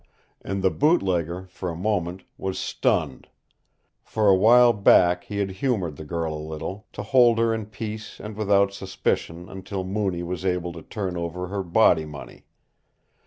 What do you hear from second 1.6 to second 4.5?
a moment, was stunned, For a